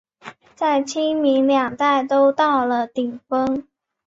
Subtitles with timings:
[0.55, 3.67] 在清民两代都到了顶峰。